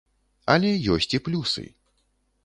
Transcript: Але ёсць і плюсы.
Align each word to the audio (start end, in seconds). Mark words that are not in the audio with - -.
Але 0.53 0.71
ёсць 0.95 1.09
і 1.17 1.19
плюсы. 1.27 1.65